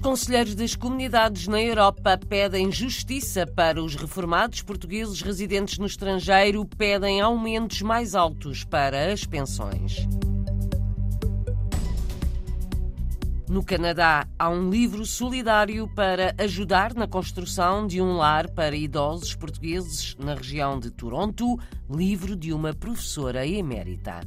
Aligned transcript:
conselheiros 0.00 0.54
das 0.54 0.74
comunidades 0.74 1.46
na 1.46 1.60
Europa 1.60 2.18
pedem 2.28 2.72
justiça 2.72 3.46
para 3.46 3.82
os 3.82 3.94
reformados 3.94 4.62
portugueses 4.62 5.20
residentes 5.20 5.78
no 5.78 5.86
estrangeiro, 5.86 6.64
pedem 6.64 7.20
aumentos 7.20 7.82
mais 7.82 8.14
altos 8.14 8.64
para 8.64 9.12
as 9.12 9.24
pensões. 9.24 10.08
No 13.48 13.64
Canadá, 13.64 14.26
há 14.38 14.48
um 14.48 14.70
livro 14.70 15.04
solidário 15.04 15.88
para 15.94 16.34
ajudar 16.38 16.94
na 16.94 17.06
construção 17.06 17.86
de 17.86 18.00
um 18.00 18.16
lar 18.16 18.48
para 18.50 18.76
idosos 18.76 19.34
portugueses 19.34 20.16
na 20.18 20.34
região 20.34 20.78
de 20.78 20.90
Toronto, 20.90 21.58
livro 21.90 22.36
de 22.36 22.52
uma 22.52 22.72
professora 22.72 23.46
emérita. 23.46 24.20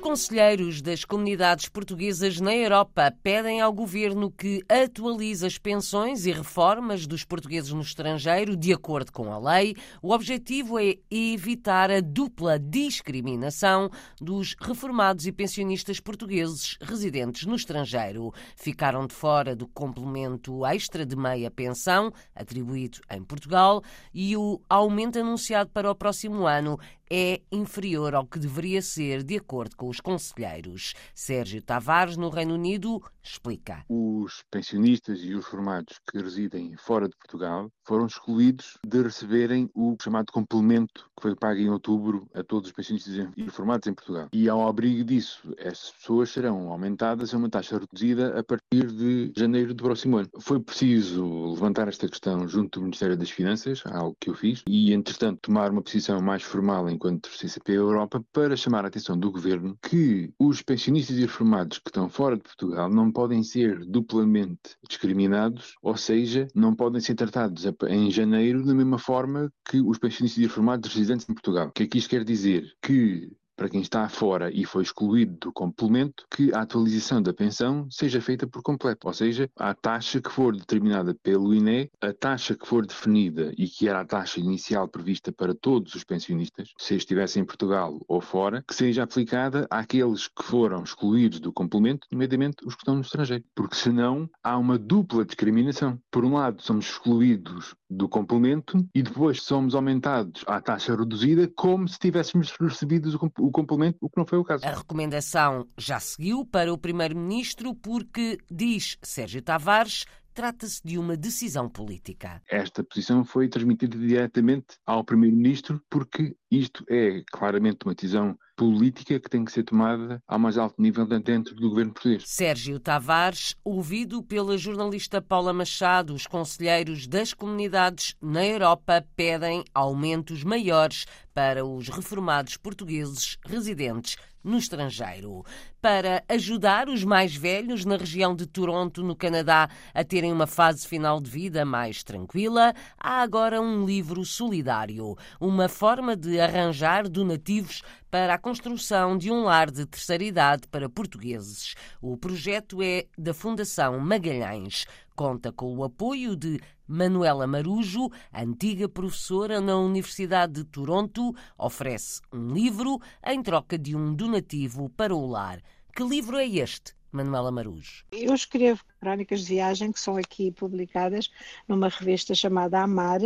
Conselheiros 0.00 0.80
das 0.80 1.04
comunidades 1.04 1.68
portuguesas 1.68 2.40
na 2.40 2.54
Europa 2.56 3.14
pedem 3.22 3.60
ao 3.60 3.70
governo 3.70 4.30
que 4.30 4.62
atualize 4.66 5.46
as 5.46 5.58
pensões 5.58 6.24
e 6.24 6.32
reformas 6.32 7.06
dos 7.06 7.22
portugueses 7.22 7.70
no 7.72 7.82
estrangeiro 7.82 8.56
de 8.56 8.72
acordo 8.72 9.12
com 9.12 9.30
a 9.30 9.38
lei. 9.38 9.76
O 10.02 10.12
objetivo 10.12 10.78
é 10.78 10.96
evitar 11.10 11.90
a 11.90 12.00
dupla 12.00 12.58
discriminação 12.58 13.90
dos 14.18 14.56
reformados 14.58 15.26
e 15.26 15.32
pensionistas 15.32 16.00
portugueses 16.00 16.78
residentes 16.80 17.44
no 17.44 17.54
estrangeiro. 17.54 18.32
Ficaram 18.56 19.06
de 19.06 19.14
fora 19.14 19.54
do 19.54 19.68
complemento 19.68 20.64
extra 20.64 21.04
de 21.04 21.14
meia 21.14 21.50
pensão 21.50 22.10
atribuído 22.34 23.00
em 23.10 23.22
Portugal 23.22 23.82
e 24.14 24.34
o 24.34 24.60
aumento 24.68 25.18
anunciado 25.18 25.70
para 25.70 25.90
o 25.90 25.94
próximo 25.94 26.46
ano 26.46 26.78
é 27.10 27.40
inferior 27.50 28.14
ao 28.14 28.24
que 28.24 28.38
deveria 28.38 28.80
ser, 28.80 29.24
de 29.24 29.36
acordo 29.36 29.76
com 29.76 29.88
os 29.88 30.00
conselheiros. 30.00 30.94
Sérgio 31.12 31.60
Tavares, 31.60 32.16
no 32.16 32.28
Reino 32.28 32.54
Unido, 32.54 33.02
explica. 33.22 33.84
Os 33.88 34.44
pensionistas 34.50 35.20
e 35.22 35.34
os 35.34 35.44
formados 35.44 35.98
que 36.10 36.18
residem 36.18 36.76
fora 36.76 37.08
de 37.08 37.16
Portugal 37.16 37.70
foram 37.84 38.06
excluídos 38.06 38.78
de 38.86 39.02
receberem 39.02 39.68
o 39.74 39.96
chamado 40.00 40.32
complemento 40.32 41.10
que 41.16 41.22
foi 41.22 41.34
pago 41.34 41.58
em 41.58 41.68
outubro 41.68 42.28
a 42.34 42.42
todos 42.42 42.68
os 42.68 42.74
pensionistas 42.74 43.28
e 43.36 43.50
formados 43.50 43.88
em 43.88 43.94
Portugal. 43.94 44.28
E 44.32 44.48
ao 44.48 44.68
abrigo 44.68 45.04
disso, 45.04 45.52
essas 45.58 45.90
pessoas 45.90 46.30
serão 46.30 46.70
aumentadas 46.70 47.34
a 47.34 47.36
uma 47.36 47.50
taxa 47.50 47.78
reduzida 47.78 48.38
a 48.38 48.44
partir 48.44 48.86
de 48.86 49.32
janeiro 49.36 49.74
do 49.74 49.82
próximo 49.82 50.18
ano. 50.18 50.28
Foi 50.40 50.60
preciso 50.60 51.50
levantar 51.52 51.88
esta 51.88 52.08
questão 52.08 52.46
junto 52.46 52.78
do 52.78 52.84
Ministério 52.84 53.16
das 53.16 53.30
Finanças, 53.30 53.82
algo 53.86 54.16
que 54.20 54.30
eu 54.30 54.34
fiz, 54.34 54.62
e 54.68 54.92
entretanto 54.92 55.40
tomar 55.42 55.70
uma 55.70 55.82
posição 55.82 56.20
mais 56.20 56.42
formal 56.42 56.88
em 56.88 56.99
enquanto 57.00 57.30
CCP 57.34 57.72
Europa 57.72 58.22
para 58.30 58.54
chamar 58.54 58.84
a 58.84 58.88
atenção 58.88 59.18
do 59.18 59.32
Governo 59.32 59.78
que 59.82 60.30
os 60.38 60.60
pensionistas 60.60 61.16
e 61.16 61.22
reformados 61.22 61.78
que 61.78 61.88
estão 61.88 62.10
fora 62.10 62.36
de 62.36 62.42
Portugal 62.42 62.90
não 62.90 63.10
podem 63.10 63.42
ser 63.42 63.86
duplamente 63.86 64.76
discriminados, 64.86 65.76
ou 65.82 65.96
seja, 65.96 66.46
não 66.54 66.74
podem 66.74 67.00
ser 67.00 67.14
tratados 67.14 67.64
em 67.88 68.10
janeiro 68.10 68.66
da 68.66 68.74
mesma 68.74 68.98
forma 68.98 69.50
que 69.64 69.80
os 69.80 69.98
pensionistas 69.98 70.42
e 70.42 70.46
reformados 70.46 70.92
residentes 70.92 71.26
em 71.26 71.32
Portugal. 71.32 71.68
O 71.68 71.72
que 71.72 71.84
é 71.84 71.86
que 71.86 71.96
isto 71.96 72.10
quer 72.10 72.22
dizer? 72.22 72.70
Que 72.82 73.32
para 73.60 73.68
quem 73.68 73.82
está 73.82 74.08
fora 74.08 74.50
e 74.50 74.64
foi 74.64 74.82
excluído 74.82 75.36
do 75.38 75.52
complemento, 75.52 76.24
que 76.34 76.50
a 76.54 76.62
atualização 76.62 77.20
da 77.20 77.34
pensão 77.34 77.86
seja 77.90 78.18
feita 78.18 78.46
por 78.46 78.62
completo, 78.62 79.06
ou 79.06 79.12
seja, 79.12 79.50
a 79.54 79.74
taxa 79.74 80.18
que 80.18 80.30
for 80.30 80.56
determinada 80.56 81.14
pelo 81.22 81.52
INE, 81.52 81.90
a 82.00 82.10
taxa 82.10 82.54
que 82.54 82.66
for 82.66 82.86
definida 82.86 83.52
e 83.58 83.68
que 83.68 83.86
era 83.86 84.00
a 84.00 84.04
taxa 84.06 84.40
inicial 84.40 84.88
prevista 84.88 85.30
para 85.30 85.54
todos 85.54 85.94
os 85.94 86.04
pensionistas, 86.04 86.70
se 86.78 86.94
estivessem 86.94 87.42
em 87.42 87.44
Portugal 87.44 88.00
ou 88.08 88.22
fora, 88.22 88.64
que 88.66 88.74
seja 88.74 89.02
aplicada 89.02 89.66
àqueles 89.68 90.26
que 90.26 90.42
foram 90.42 90.82
excluídos 90.82 91.38
do 91.38 91.52
complemento, 91.52 92.06
nomeadamente 92.10 92.64
os 92.64 92.74
que 92.74 92.80
estão 92.80 92.94
no 92.94 93.02
estrangeiro, 93.02 93.44
porque 93.54 93.76
senão 93.76 94.26
há 94.42 94.56
uma 94.56 94.78
dupla 94.78 95.22
discriminação. 95.22 96.00
Por 96.10 96.24
um 96.24 96.32
lado, 96.32 96.62
somos 96.62 96.86
excluídos 96.86 97.74
do 97.90 98.08
complemento 98.08 98.82
e 98.94 99.02
depois 99.02 99.42
somos 99.42 99.74
aumentados 99.74 100.44
à 100.46 100.62
taxa 100.62 100.96
reduzida 100.96 101.50
como 101.54 101.88
se 101.88 101.98
tivéssemos 101.98 102.52
recebido 102.52 103.10
o 103.38 103.49
o 103.50 103.52
complemento, 103.52 103.98
o 104.00 104.08
que 104.08 104.16
não 104.16 104.24
foi 104.24 104.38
o 104.38 104.44
caso. 104.44 104.64
A 104.64 104.70
recomendação 104.70 105.66
já 105.76 105.98
seguiu 106.00 106.44
para 106.44 106.72
o 106.72 106.78
Primeiro-Ministro 106.78 107.74
porque, 107.74 108.38
diz 108.50 108.96
Sérgio 109.02 109.42
Tavares, 109.42 110.06
trata-se 110.34 110.80
de 110.84 110.98
uma 110.98 111.16
decisão 111.16 111.68
política. 111.68 112.42
Esta 112.48 112.82
posição 112.82 113.24
foi 113.24 113.48
transmitida 113.48 113.96
diretamente 113.96 114.76
ao 114.86 115.04
Primeiro-Ministro 115.04 115.80
porque 115.88 116.36
isto 116.50 116.84
é 116.88 117.22
claramente 117.30 117.84
uma 117.84 117.94
decisão 117.94 118.36
política 118.56 119.18
que 119.18 119.30
tem 119.30 119.42
que 119.42 119.52
ser 119.52 119.62
tomada 119.62 120.22
ao 120.28 120.38
mais 120.38 120.58
alto 120.58 120.82
nível 120.82 121.06
dentro 121.06 121.54
do 121.54 121.70
governo 121.70 121.94
português. 121.94 122.24
Sérgio 122.26 122.78
Tavares, 122.78 123.54
ouvido 123.64 124.22
pela 124.22 124.58
jornalista 124.58 125.22
Paula 125.22 125.52
Machado, 125.52 126.12
os 126.12 126.26
conselheiros 126.26 127.06
das 127.06 127.32
comunidades 127.32 128.14
na 128.20 128.46
Europa 128.46 129.02
pedem 129.16 129.64
aumentos 129.72 130.44
maiores 130.44 131.06
para 131.32 131.64
os 131.64 131.88
reformados 131.88 132.58
portugueses 132.58 133.38
residentes 133.46 134.16
no 134.42 134.56
estrangeiro, 134.56 135.44
para 135.80 136.22
ajudar 136.28 136.88
os 136.88 137.04
mais 137.04 137.34
velhos 137.34 137.84
na 137.84 137.96
região 137.96 138.34
de 138.34 138.46
Toronto, 138.46 139.02
no 139.02 139.14
Canadá, 139.16 139.68
a 139.94 140.04
terem 140.04 140.32
uma 140.32 140.46
fase 140.46 140.86
final 140.86 141.20
de 141.20 141.30
vida 141.30 141.64
mais 141.64 142.02
tranquila, 142.02 142.74
há 142.98 143.22
agora 143.22 143.60
um 143.60 143.84
livro 143.84 144.24
solidário, 144.24 145.16
uma 145.40 145.68
forma 145.68 146.16
de 146.16 146.40
arranjar 146.40 147.08
donativos 147.08 147.82
para 148.10 148.34
a 148.34 148.38
construção 148.38 149.16
de 149.16 149.30
um 149.30 149.44
lar 149.44 149.70
de 149.70 149.86
terceira 149.86 150.24
idade 150.24 150.66
para 150.68 150.88
portugueses. 150.88 151.74
O 152.02 152.16
projeto 152.16 152.82
é 152.82 153.06
da 153.16 153.32
Fundação 153.32 153.98
Magalhães. 154.00 154.86
Conta 155.20 155.52
com 155.52 155.76
o 155.76 155.84
apoio 155.84 156.34
de 156.34 156.58
Manuela 156.88 157.46
Marujo, 157.46 158.08
antiga 158.32 158.88
professora 158.88 159.60
na 159.60 159.76
Universidade 159.76 160.54
de 160.54 160.64
Toronto, 160.64 161.36
oferece 161.58 162.22
um 162.32 162.48
livro 162.54 162.98
em 163.26 163.42
troca 163.42 163.76
de 163.76 163.94
um 163.94 164.14
donativo 164.14 164.88
para 164.88 165.14
o 165.14 165.26
lar. 165.26 165.60
Que 165.94 166.02
livro 166.02 166.38
é 166.38 166.46
este? 166.46 166.94
Manuela 167.12 167.52
Marujo. 167.52 168.06
Eu 168.10 168.32
escrevo 168.32 168.82
crónicas 168.98 169.40
de 169.40 169.48
viagem 169.48 169.92
que 169.92 170.00
são 170.00 170.16
aqui 170.16 170.50
publicadas 170.52 171.30
numa 171.68 171.90
revista 171.90 172.34
chamada 172.34 172.80
Amar 172.80 173.20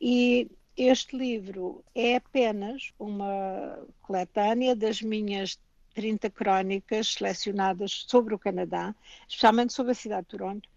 e 0.00 0.50
este 0.76 1.16
livro 1.16 1.84
é 1.94 2.16
apenas 2.16 2.90
uma 2.98 3.86
coletânea 4.02 4.74
das 4.74 5.00
minhas 5.00 5.56
30 5.94 6.28
crónicas 6.28 7.14
selecionadas 7.14 8.04
sobre 8.08 8.34
o 8.34 8.38
Canadá, 8.38 8.92
especialmente 9.28 9.72
sobre 9.72 9.92
a 9.92 9.94
cidade 9.94 10.22
de 10.22 10.28
Toronto, 10.36 10.68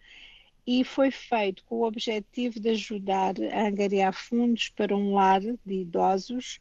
e 0.72 0.84
foi 0.84 1.09
feito 1.09 1.63
com 1.63 1.78
o 1.78 1.88
objetivo 1.88 2.59
de 2.59 2.69
ajudar 2.69 3.34
a 3.52 3.68
angariar 3.68 4.13
fundos 4.13 4.69
para 4.69 4.96
um 4.96 5.16
lar 5.16 5.41
de 5.41 5.74
idosos 5.74 6.59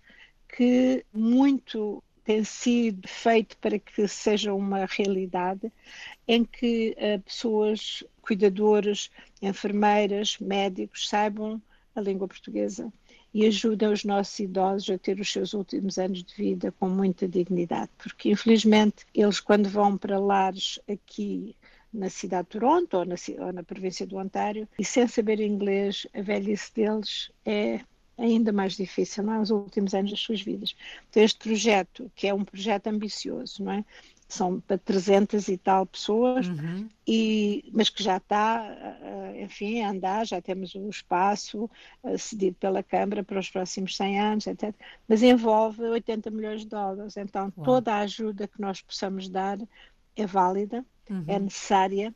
que 0.48 1.04
muito 1.12 2.02
tem 2.24 2.42
sido 2.42 3.06
feito 3.06 3.58
para 3.58 3.78
que 3.78 4.08
seja 4.08 4.54
uma 4.54 4.86
realidade, 4.86 5.70
em 6.26 6.42
que 6.42 6.96
uh, 6.96 7.20
pessoas, 7.20 8.02
cuidadores, 8.22 9.10
enfermeiras, 9.42 10.38
médicos 10.38 11.06
saibam 11.06 11.60
a 11.94 12.00
língua 12.00 12.26
portuguesa 12.26 12.90
e 13.34 13.44
ajudem 13.44 13.92
os 13.92 14.04
nossos 14.04 14.38
idosos 14.40 14.88
a 14.88 14.96
ter 14.96 15.20
os 15.20 15.30
seus 15.30 15.52
últimos 15.52 15.98
anos 15.98 16.24
de 16.24 16.34
vida 16.34 16.72
com 16.72 16.88
muita 16.88 17.28
dignidade, 17.28 17.90
porque 17.98 18.30
infelizmente 18.30 19.04
eles 19.14 19.38
quando 19.38 19.68
vão 19.68 19.98
para 19.98 20.18
lares 20.18 20.80
aqui 20.88 21.54
na 21.92 22.10
cidade 22.10 22.44
de 22.44 22.50
Toronto 22.50 22.94
ou 22.98 23.04
na, 23.04 23.14
ou 23.38 23.52
na 23.52 23.62
província 23.62 24.06
do 24.06 24.16
Ontário 24.16 24.68
e 24.78 24.84
sem 24.84 25.06
saber 25.06 25.40
inglês, 25.40 26.06
a 26.14 26.20
velhice 26.20 26.72
deles 26.74 27.30
é 27.44 27.80
ainda 28.18 28.52
mais 28.52 28.76
difícil, 28.76 29.22
não 29.22 29.34
é? 29.34 29.40
Os 29.40 29.50
últimos 29.50 29.94
anos 29.94 30.10
das 30.10 30.20
suas 30.20 30.42
vidas. 30.42 30.74
Então, 31.08 31.22
este 31.22 31.38
projeto, 31.38 32.10
que 32.14 32.26
é 32.26 32.34
um 32.34 32.44
projeto 32.44 32.88
ambicioso, 32.88 33.62
não 33.62 33.72
é? 33.72 33.84
São 34.28 34.60
para 34.60 34.76
300 34.76 35.48
e 35.48 35.56
tal 35.56 35.86
pessoas, 35.86 36.46
uhum. 36.48 36.86
e, 37.06 37.64
mas 37.72 37.88
que 37.88 38.02
já 38.02 38.18
está, 38.18 38.76
enfim, 39.40 39.80
a 39.80 39.90
andar, 39.90 40.26
já 40.26 40.38
temos 40.42 40.74
o 40.74 40.90
espaço 40.90 41.70
cedido 42.18 42.56
pela 42.60 42.82
Câmara 42.82 43.24
para 43.24 43.38
os 43.38 43.48
próximos 43.48 43.96
100 43.96 44.20
anos, 44.20 44.46
etc. 44.46 44.74
Mas 45.08 45.22
envolve 45.22 45.82
80 45.82 46.30
milhões 46.30 46.60
de 46.60 46.66
dólares. 46.66 47.16
Então, 47.16 47.50
Uau. 47.56 47.64
toda 47.64 47.94
a 47.94 48.00
ajuda 48.00 48.46
que 48.46 48.60
nós 48.60 48.82
possamos 48.82 49.30
dar 49.30 49.58
é 50.14 50.26
válida 50.26 50.84
uhum. 51.08 51.24
é 51.26 51.38
necessária. 51.38 52.14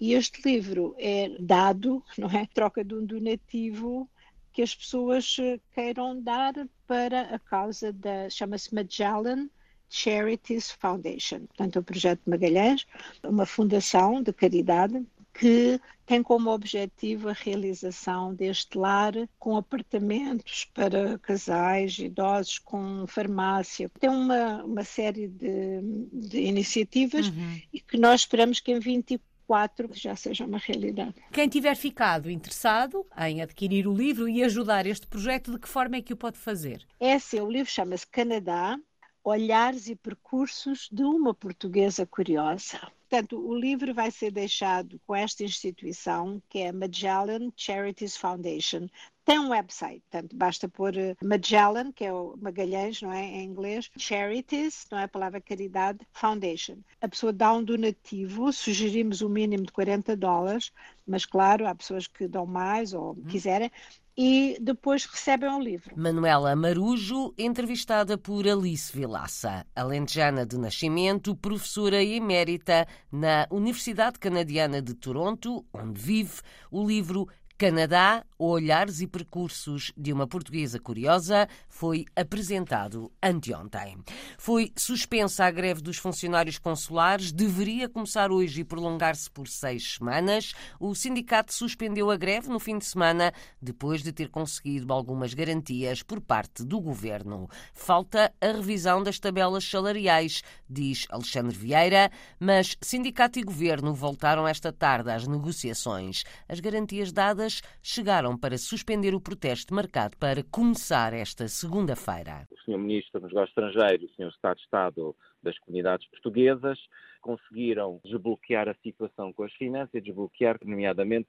E 0.00 0.14
este 0.14 0.42
livro 0.44 0.94
é 0.98 1.36
dado, 1.38 2.02
não 2.18 2.28
é? 2.30 2.46
Troca 2.46 2.84
de 2.84 2.94
um 2.94 3.04
donativo 3.04 4.08
que 4.52 4.62
as 4.62 4.74
pessoas 4.74 5.36
eh, 5.40 5.58
queiram 5.72 6.20
dar 6.20 6.52
para 6.86 7.34
a 7.34 7.38
causa 7.38 7.92
da, 7.92 8.28
chama-se 8.28 8.74
Magellan 8.74 9.48
Charities 9.88 10.70
Foundation. 10.72 11.46
Portanto, 11.46 11.78
o 11.78 11.82
projeto 11.82 12.22
Magalhães, 12.26 12.86
uma 13.22 13.46
fundação 13.46 14.22
de 14.22 14.32
caridade 14.32 15.02
que 15.32 15.80
tem 16.04 16.22
como 16.22 16.50
objetivo 16.50 17.28
a 17.28 17.32
realização 17.32 18.34
deste 18.34 18.76
lar 18.76 19.14
com 19.38 19.56
apartamentos 19.56 20.66
para 20.74 21.18
casais, 21.18 21.98
idosos, 21.98 22.58
com 22.58 23.06
farmácia. 23.06 23.90
Tem 23.98 24.10
uma, 24.10 24.62
uma 24.62 24.84
série 24.84 25.28
de, 25.28 25.80
de 26.12 26.40
iniciativas 26.40 27.28
uhum. 27.28 27.60
e 27.72 27.80
que 27.80 27.96
nós 27.96 28.20
esperamos 28.20 28.60
que 28.60 28.72
em 28.72 28.78
24 28.78 29.88
já 29.92 30.14
seja 30.16 30.44
uma 30.44 30.58
realidade. 30.58 31.14
Quem 31.32 31.48
tiver 31.48 31.76
ficado 31.76 32.30
interessado 32.30 33.06
em 33.16 33.40
adquirir 33.40 33.86
o 33.86 33.94
livro 33.94 34.28
e 34.28 34.42
ajudar 34.42 34.86
este 34.86 35.06
projeto, 35.06 35.52
de 35.52 35.58
que 35.58 35.68
forma 35.68 35.96
é 35.96 36.02
que 36.02 36.12
o 36.12 36.16
pode 36.16 36.38
fazer? 36.38 36.86
É 37.00 37.14
assim, 37.14 37.40
o 37.40 37.50
livro 37.50 37.70
chama-se 37.70 38.06
Canadá, 38.06 38.78
Olhares 39.24 39.88
e 39.88 39.94
Percursos 39.94 40.88
de 40.90 41.04
uma 41.04 41.32
Portuguesa 41.32 42.04
Curiosa. 42.04 42.80
Portanto, 43.12 43.46
o 43.46 43.54
livro 43.54 43.92
vai 43.92 44.10
ser 44.10 44.30
deixado 44.30 44.98
com 45.06 45.14
esta 45.14 45.44
instituição, 45.44 46.42
que 46.48 46.60
é 46.60 46.68
a 46.68 46.72
Magellan 46.72 47.52
Charities 47.54 48.16
Foundation. 48.16 48.86
Tem 49.22 49.38
um 49.38 49.50
website, 49.50 50.02
portanto, 50.10 50.34
basta 50.34 50.66
pôr 50.66 50.96
eh, 50.96 51.14
Magellan, 51.22 51.92
que 51.92 52.06
é 52.06 52.12
o 52.12 52.34
Magalhães, 52.40 53.02
não 53.02 53.12
é, 53.12 53.22
em 53.22 53.44
inglês, 53.44 53.90
Charities, 53.98 54.86
não 54.90 54.98
é 54.98 55.04
a 55.04 55.08
palavra 55.08 55.42
caridade, 55.42 55.98
Foundation. 56.10 56.78
A 57.02 57.06
pessoa 57.06 57.34
dá 57.34 57.52
um 57.52 57.62
donativo, 57.62 58.50
sugerimos 58.50 59.20
o 59.20 59.26
um 59.26 59.30
mínimo 59.30 59.66
de 59.66 59.72
40 59.72 60.16
dólares, 60.16 60.72
mas 61.06 61.26
claro, 61.26 61.66
há 61.66 61.74
pessoas 61.74 62.06
que 62.06 62.26
dão 62.26 62.46
mais 62.46 62.94
ou 62.94 63.12
hum. 63.12 63.24
quiserem, 63.28 63.70
e 64.16 64.56
depois 64.60 65.04
recebem 65.04 65.50
o 65.50 65.60
livro. 65.60 65.94
Manuela 65.96 66.54
Marujo, 66.54 67.32
entrevistada 67.38 68.18
por 68.18 68.46
Alice 68.46 68.92
Vilaça, 68.94 69.66
alentejana 69.74 70.44
de 70.44 70.58
nascimento, 70.58 71.34
professora 71.34 72.02
emérita 72.02 72.86
na 73.10 73.46
Universidade 73.50 74.18
Canadiana 74.18 74.82
de 74.82 74.94
Toronto, 74.94 75.64
onde 75.72 76.00
vive. 76.00 76.40
O 76.70 76.86
livro 76.86 77.28
Canadá, 77.56 78.24
Olhares 78.44 79.00
e 79.00 79.06
Percursos 79.06 79.92
de 79.96 80.12
uma 80.12 80.26
Portuguesa 80.26 80.80
Curiosa 80.80 81.48
foi 81.68 82.04
apresentado 82.16 83.12
anteontem. 83.22 83.96
Foi 84.36 84.72
suspensa 84.76 85.44
a 85.44 85.50
greve 85.52 85.80
dos 85.80 85.96
funcionários 85.96 86.58
consulares, 86.58 87.30
deveria 87.30 87.88
começar 87.88 88.32
hoje 88.32 88.62
e 88.62 88.64
prolongar-se 88.64 89.30
por 89.30 89.46
seis 89.46 89.94
semanas. 89.94 90.54
O 90.80 90.92
sindicato 90.92 91.54
suspendeu 91.54 92.10
a 92.10 92.16
greve 92.16 92.48
no 92.48 92.58
fim 92.58 92.78
de 92.78 92.84
semana, 92.84 93.32
depois 93.60 94.02
de 94.02 94.12
ter 94.12 94.28
conseguido 94.28 94.92
algumas 94.92 95.34
garantias 95.34 96.02
por 96.02 96.20
parte 96.20 96.64
do 96.64 96.80
governo. 96.80 97.48
Falta 97.72 98.34
a 98.40 98.46
revisão 98.48 99.04
das 99.04 99.20
tabelas 99.20 99.64
salariais, 99.64 100.42
diz 100.68 101.06
Alexandre 101.10 101.56
Vieira, 101.56 102.10
mas 102.40 102.76
sindicato 102.80 103.38
e 103.38 103.44
governo 103.44 103.94
voltaram 103.94 104.48
esta 104.48 104.72
tarde 104.72 105.12
às 105.12 105.28
negociações. 105.28 106.24
As 106.48 106.58
garantias 106.58 107.12
dadas 107.12 107.62
chegaram 107.80 108.31
para 108.38 108.58
suspender 108.58 109.14
o 109.14 109.20
protesto 109.20 109.74
marcado 109.74 110.16
para 110.16 110.42
começar 110.42 111.12
esta 111.12 111.48
segunda-feira. 111.48 112.48
O 112.50 112.56
Sr. 112.64 112.78
Ministro 112.78 113.20
dos 113.20 113.32
Negócios 113.32 113.56
Estrangeiros 113.56 114.10
o 114.10 114.14
Sr. 114.14 114.28
Estado 114.28 114.56
de 114.56 114.62
Estado 114.62 115.16
das 115.42 115.58
Comunidades 115.58 116.08
Portuguesas 116.08 116.78
conseguiram 117.20 118.00
desbloquear 118.04 118.68
a 118.68 118.74
situação 118.82 119.32
com 119.32 119.44
as 119.44 119.52
finanças, 119.54 120.02
desbloquear, 120.02 120.58
nomeadamente, 120.64 121.28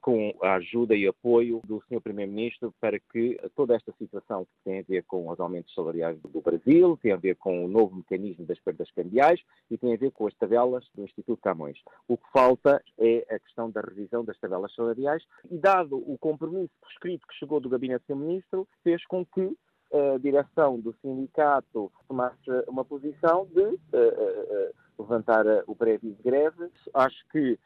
com 0.00 0.36
a 0.42 0.54
ajuda 0.54 0.94
e 0.96 1.06
apoio 1.06 1.60
do 1.64 1.82
Sr. 1.88 2.00
Primeiro-Ministro 2.00 2.74
para 2.80 2.98
que 2.98 3.38
toda 3.54 3.74
esta 3.74 3.92
situação 3.98 4.44
que 4.44 4.64
tem 4.64 4.80
a 4.80 4.82
ver 4.82 5.04
com 5.04 5.28
os 5.28 5.38
aumentos 5.38 5.72
salariais 5.74 6.18
do 6.20 6.40
Brasil, 6.40 6.98
tem 7.00 7.12
a 7.12 7.16
ver 7.16 7.36
com 7.36 7.64
o 7.64 7.68
novo 7.68 7.94
mecanismo 7.94 8.44
das 8.44 8.58
perdas 8.60 8.90
cambiais 8.90 9.40
e 9.70 9.78
tem 9.78 9.94
a 9.94 9.96
ver 9.96 10.10
com 10.10 10.26
as 10.26 10.34
tabelas 10.34 10.84
do 10.94 11.04
Instituto 11.04 11.40
Camões. 11.40 11.78
O 12.08 12.16
que 12.16 12.28
falta 12.32 12.82
é 12.98 13.26
a 13.30 13.38
questão 13.38 13.70
da 13.70 13.80
revisão 13.80 14.24
das 14.24 14.38
tabelas 14.38 14.74
salariais 14.74 15.22
e, 15.50 15.56
dado 15.56 15.96
o 15.96 16.18
compromisso 16.18 16.72
prescrito 16.80 17.26
que 17.26 17.34
chegou 17.34 17.60
do 17.60 17.68
Gabinete 17.68 18.04
do 18.08 18.16
Ministro, 18.16 18.66
fez 18.82 19.04
com 19.06 19.24
que 19.24 19.56
a 19.92 20.18
direção 20.18 20.78
do 20.80 20.94
sindicato 21.00 21.90
tomasse 22.08 22.36
uma 22.66 22.84
posição 22.84 23.46
de 23.46 23.60
uh, 23.60 23.70
uh, 23.70 24.74
levantar 24.98 25.44
o 25.66 25.74
prévio 25.74 26.12
de 26.12 26.22
greve. 26.22 26.70
Acho 26.94 27.26
que 27.30 27.58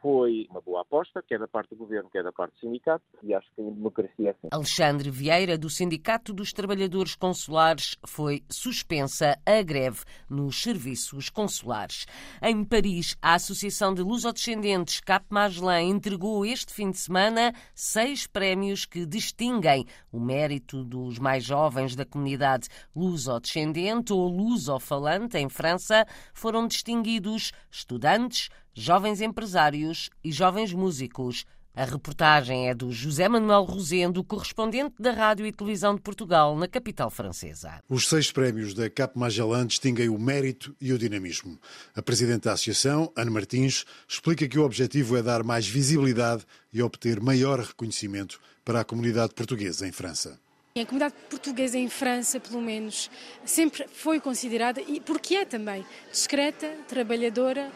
foi 0.00 0.46
uma 0.50 0.60
boa 0.60 0.82
aposta, 0.82 1.22
quer 1.22 1.38
da 1.38 1.48
parte 1.48 1.70
do 1.70 1.76
governo, 1.76 2.08
quer 2.10 2.22
da 2.22 2.32
parte 2.32 2.52
do 2.54 2.60
sindicato, 2.60 3.04
e 3.22 3.34
acho 3.34 3.48
que 3.54 3.62
em 3.62 3.72
democracia 3.72 4.28
é 4.28 4.30
assim. 4.30 4.48
Alexandre 4.50 5.10
Vieira, 5.10 5.58
do 5.58 5.68
Sindicato 5.68 6.32
dos 6.32 6.52
Trabalhadores 6.52 7.14
Consulares, 7.14 7.96
foi 8.06 8.42
suspensa 8.48 9.38
a 9.44 9.62
greve 9.62 10.00
nos 10.28 10.62
serviços 10.62 11.28
consulares. 11.28 12.06
Em 12.42 12.64
Paris, 12.64 13.16
a 13.20 13.34
Associação 13.34 13.92
de 13.92 14.02
Lusodescendentes 14.02 15.00
Cap 15.00 15.26
Magellan 15.30 15.82
entregou 15.82 16.44
este 16.44 16.72
fim 16.72 16.90
de 16.90 16.98
semana 16.98 17.52
seis 17.74 18.26
prémios 18.26 18.84
que 18.84 19.04
distinguem 19.06 19.84
o 20.12 20.20
mérito 20.20 20.84
dos 20.84 21.18
mais 21.18 21.44
jovens 21.44 21.96
da 21.96 22.04
comunidade 22.04 22.68
lusodescendente 22.94 24.12
ou 24.12 24.28
lusofalante 24.28 25.38
em 25.38 25.48
França. 25.48 26.06
Foram 26.32 26.66
distinguidos 26.66 27.52
estudantes, 27.70 28.48
jovens 28.78 29.20
empresários 29.20 30.08
e 30.22 30.30
jovens 30.30 30.72
músicos. 30.72 31.44
A 31.74 31.84
reportagem 31.84 32.68
é 32.68 32.74
do 32.74 32.90
José 32.90 33.28
Manuel 33.28 33.62
Rosendo, 33.62 34.24
correspondente 34.24 34.94
da 35.00 35.12
Rádio 35.12 35.46
e 35.46 35.52
Televisão 35.52 35.94
de 35.94 36.00
Portugal, 36.00 36.56
na 36.56 36.66
capital 36.66 37.08
francesa. 37.08 37.80
Os 37.88 38.08
seis 38.08 38.32
prémios 38.32 38.74
da 38.74 38.90
Cap 38.90 39.16
Magellan 39.16 39.66
distinguem 39.66 40.08
o 40.08 40.18
mérito 40.18 40.74
e 40.80 40.92
o 40.92 40.98
dinamismo. 40.98 41.58
A 41.94 42.02
presidente 42.02 42.44
da 42.44 42.52
associação, 42.52 43.12
Ana 43.16 43.30
Martins, 43.30 43.84
explica 44.08 44.48
que 44.48 44.58
o 44.58 44.64
objetivo 44.64 45.16
é 45.16 45.22
dar 45.22 45.44
mais 45.44 45.68
visibilidade 45.68 46.44
e 46.72 46.82
obter 46.82 47.20
maior 47.20 47.60
reconhecimento 47.60 48.40
para 48.64 48.80
a 48.80 48.84
comunidade 48.84 49.34
portuguesa 49.34 49.86
em 49.86 49.92
França. 49.92 50.38
A 50.76 50.84
comunidade 50.84 51.14
portuguesa 51.28 51.76
em 51.76 51.88
França, 51.88 52.38
pelo 52.38 52.60
menos, 52.60 53.10
sempre 53.44 53.86
foi 53.92 54.20
considerada, 54.20 54.80
e 54.80 55.00
porque 55.00 55.34
é 55.34 55.44
também, 55.44 55.84
discreta, 56.10 56.72
trabalhadora, 56.86 57.72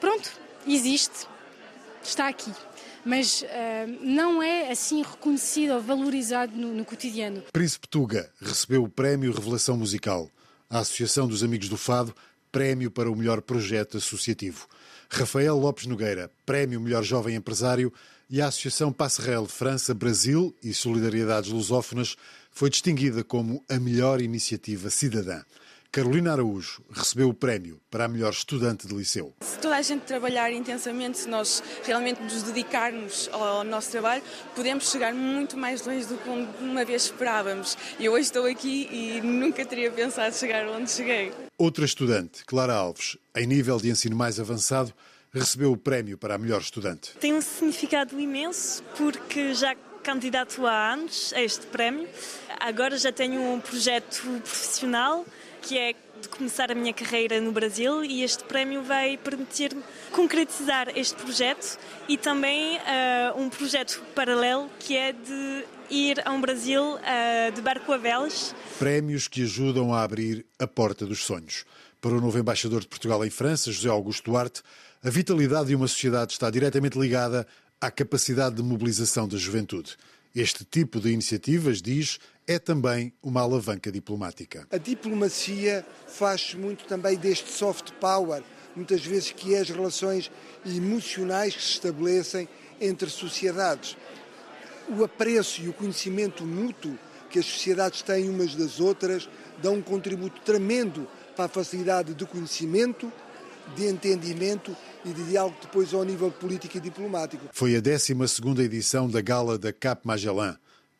pronto, 0.00 0.30
existe, 0.66 1.26
está 2.02 2.28
aqui. 2.28 2.52
Mas 3.04 3.42
uh, 3.42 3.46
não 4.02 4.42
é 4.42 4.70
assim 4.70 5.02
reconhecido 5.02 5.74
ou 5.74 5.80
valorizado 5.80 6.56
no, 6.56 6.74
no 6.74 6.84
cotidiano. 6.84 7.42
Príncipe 7.52 7.88
Tuga 7.88 8.30
recebeu 8.40 8.82
o 8.84 8.88
Prémio 8.88 9.32
Revelação 9.32 9.76
Musical. 9.76 10.28
A 10.68 10.80
Associação 10.80 11.26
dos 11.26 11.42
Amigos 11.42 11.68
do 11.68 11.78
Fado, 11.78 12.14
Prémio 12.52 12.90
para 12.90 13.10
o 13.10 13.16
Melhor 13.16 13.40
Projeto 13.40 13.96
Associativo. 13.96 14.66
Rafael 15.08 15.56
Lopes 15.56 15.86
Nogueira, 15.86 16.30
Prémio 16.44 16.80
Melhor 16.80 17.02
Jovem 17.02 17.34
Empresário. 17.34 17.92
E 18.30 18.42
a 18.42 18.48
Associação 18.48 18.92
Passerelle 18.92 19.46
França, 19.46 19.94
Brasil 19.94 20.54
e 20.62 20.74
Solidariedades 20.74 21.50
Lusófonas 21.50 22.14
foi 22.50 22.68
distinguida 22.68 23.24
como 23.24 23.64
a 23.70 23.78
melhor 23.78 24.20
iniciativa 24.20 24.90
cidadã. 24.90 25.42
Carolina 25.90 26.32
Araújo 26.32 26.82
recebeu 26.90 27.30
o 27.30 27.34
prémio 27.34 27.80
para 27.90 28.04
a 28.04 28.08
melhor 28.08 28.30
estudante 28.30 28.86
de 28.86 28.94
liceu. 28.94 29.34
Se 29.40 29.58
toda 29.58 29.74
a 29.74 29.80
gente 29.80 30.02
trabalhar 30.02 30.52
intensamente, 30.52 31.16
se 31.18 31.28
nós 31.28 31.62
realmente 31.82 32.22
nos 32.22 32.42
dedicarmos 32.42 33.28
ao 33.32 33.64
nosso 33.64 33.90
trabalho, 33.90 34.22
podemos 34.54 34.90
chegar 34.90 35.14
muito 35.14 35.56
mais 35.56 35.86
longe 35.86 36.04
do 36.04 36.18
que 36.18 36.28
uma 36.62 36.84
vez 36.84 37.04
esperávamos. 37.04 37.78
E 37.98 38.04
eu 38.04 38.12
hoje 38.12 38.24
estou 38.24 38.44
aqui 38.44 38.86
e 38.92 39.20
nunca 39.22 39.64
teria 39.64 39.90
pensado 39.90 40.34
chegar 40.34 40.68
onde 40.68 40.90
cheguei. 40.90 41.32
Outra 41.56 41.86
estudante, 41.86 42.44
Clara 42.44 42.74
Alves, 42.74 43.16
em 43.34 43.46
nível 43.46 43.78
de 43.78 43.88
ensino 43.88 44.14
mais 44.14 44.38
avançado, 44.38 44.92
recebeu 45.32 45.72
o 45.72 45.76
prémio 45.76 46.18
para 46.18 46.34
a 46.34 46.38
melhor 46.38 46.60
estudante. 46.60 47.14
Tem 47.18 47.32
um 47.32 47.40
significado 47.40 48.20
imenso 48.20 48.82
porque 48.94 49.54
já 49.54 49.74
candidato 50.02 50.66
há 50.66 50.92
anos 50.92 51.32
a 51.34 51.42
este 51.42 51.66
prémio. 51.66 52.08
Agora 52.60 52.96
já 52.98 53.12
tenho 53.12 53.40
um 53.40 53.60
projeto 53.60 54.22
profissional 54.42 55.24
que 55.62 55.78
é 55.78 55.94
de 56.20 56.28
começar 56.28 56.70
a 56.70 56.74
minha 56.74 56.92
carreira 56.92 57.40
no 57.40 57.52
Brasil 57.52 58.04
e 58.04 58.22
este 58.22 58.44
prémio 58.44 58.82
vai 58.82 59.16
permitir-me 59.16 59.82
concretizar 60.12 60.88
este 60.96 61.14
projeto 61.16 61.78
e 62.08 62.16
também 62.16 62.78
uh, 62.78 63.40
um 63.40 63.48
projeto 63.48 64.02
paralelo 64.14 64.68
que 64.78 64.96
é 64.96 65.12
de 65.12 65.64
ir 65.90 66.20
a 66.26 66.32
um 66.32 66.40
Brasil 66.40 66.94
uh, 66.94 67.52
de 67.54 67.60
barco 67.60 67.92
a 67.92 67.96
velas. 67.96 68.54
Prémios 68.78 69.28
que 69.28 69.42
ajudam 69.42 69.94
a 69.94 70.02
abrir 70.02 70.44
a 70.58 70.66
porta 70.66 71.06
dos 71.06 71.24
sonhos. 71.24 71.64
Para 72.00 72.12
o 72.12 72.20
novo 72.20 72.38
embaixador 72.38 72.80
de 72.80 72.88
Portugal 72.88 73.24
em 73.24 73.30
França, 73.30 73.72
José 73.72 73.88
Augusto 73.88 74.30
Duarte, 74.30 74.62
a 75.02 75.10
vitalidade 75.10 75.68
de 75.68 75.74
uma 75.74 75.88
sociedade 75.88 76.32
está 76.32 76.50
diretamente 76.50 76.98
ligada 76.98 77.46
à 77.80 77.90
capacidade 77.90 78.56
de 78.56 78.62
mobilização 78.62 79.28
da 79.28 79.36
juventude. 79.36 79.96
Este 80.34 80.64
tipo 80.64 81.00
de 81.00 81.10
iniciativas, 81.10 81.80
diz, 81.80 82.18
é 82.48 82.58
também 82.58 83.12
uma 83.22 83.42
alavanca 83.42 83.92
diplomática. 83.92 84.66
A 84.70 84.78
diplomacia 84.78 85.86
faz 86.06 86.54
muito 86.54 86.86
também 86.86 87.14
deste 87.14 87.52
soft 87.52 87.92
power, 88.00 88.42
muitas 88.74 89.04
vezes 89.04 89.30
que 89.32 89.54
é 89.54 89.60
as 89.60 89.68
relações 89.68 90.30
emocionais 90.64 91.54
que 91.54 91.62
se 91.62 91.72
estabelecem 91.72 92.48
entre 92.80 93.10
sociedades. 93.10 93.98
O 94.88 95.04
apreço 95.04 95.60
e 95.60 95.68
o 95.68 95.74
conhecimento 95.74 96.46
mútuo 96.46 96.98
que 97.28 97.38
as 97.38 97.44
sociedades 97.44 98.00
têm 98.00 98.30
umas 98.30 98.54
das 98.54 98.80
outras 98.80 99.28
dão 99.60 99.74
um 99.74 99.82
contributo 99.82 100.40
tremendo 100.40 101.06
para 101.36 101.44
a 101.44 101.48
facilidade 101.48 102.14
de 102.14 102.24
conhecimento 102.24 103.12
de 103.76 103.86
entendimento 103.86 104.74
e 105.04 105.10
de 105.10 105.22
diálogo 105.24 105.58
depois 105.60 105.92
ao 105.92 106.02
nível 106.02 106.30
político 106.30 106.78
e 106.78 106.80
diplomático. 106.80 107.44
Foi 107.52 107.76
a 107.76 107.80
12 107.80 108.14
edição 108.62 109.06
da 109.06 109.20
Gala 109.20 109.58
da 109.58 109.70
Cap 109.70 110.06
Magellan 110.06 110.56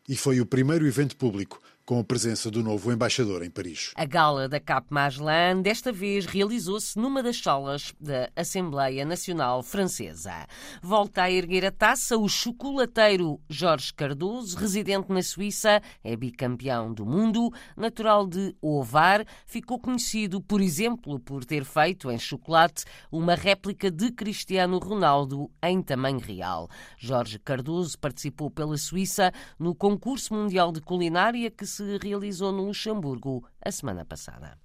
e 0.09 0.17
foi 0.17 0.41
o 0.41 0.47
primeiro 0.47 0.87
evento 0.87 1.17
público 1.17 1.61
com 1.89 1.99
a 2.01 2.05
presença 2.05 2.51
do 2.51 2.63
novo 2.63 2.93
embaixador 2.93 3.43
em 3.43 3.49
Paris. 3.49 3.93
A 3.97 4.05
gala 4.05 4.47
da 4.47 4.61
Cap 4.61 4.89
Magellan 4.91 5.63
desta 5.63 5.91
vez 5.91 6.27
realizou-se 6.27 6.99
numa 6.99 7.23
das 7.23 7.41
salas 7.41 7.95
da 7.99 8.29
Assembleia 8.37 9.07
Nacional 9.07 9.63
Francesa. 9.63 10.47
Volta 10.83 11.23
a 11.23 11.31
erguer 11.31 11.65
a 11.65 11.71
taça 11.71 12.19
o 12.19 12.29
chocolateiro 12.29 13.41
Jorge 13.49 13.95
Cardoso, 13.95 14.59
residente 14.59 15.11
na 15.11 15.23
Suíça, 15.23 15.81
é 16.05 16.15
bicampeão 16.15 16.93
do 16.93 17.07
mundo, 17.07 17.51
natural 17.75 18.27
de 18.27 18.55
Ovar, 18.61 19.25
ficou 19.47 19.79
conhecido, 19.79 20.43
por 20.43 20.61
exemplo, 20.61 21.19
por 21.19 21.43
ter 21.43 21.65
feito 21.65 22.11
em 22.11 22.19
chocolate 22.19 22.85
uma 23.11 23.35
réplica 23.35 23.91
de 23.91 24.13
Cristiano 24.13 24.77
Ronaldo 24.77 25.51
em 25.63 25.81
tamanho 25.81 26.19
real. 26.19 26.69
Jorge 26.99 27.39
Cardoso 27.39 27.99
participou 27.99 28.51
pela 28.51 28.77
Suíça 28.77 29.33
no 29.59 29.75
concurso 29.75 30.35
mundial 30.35 30.71
de 30.71 30.83
culinária 30.83 31.51
que 31.51 31.65
se 31.65 31.78
se 31.79 31.97
realizou 31.99 32.51
no 32.51 32.65
Luxemburgo 32.65 33.45
a 33.65 33.71
semana 33.71 34.05
passada. 34.05 34.59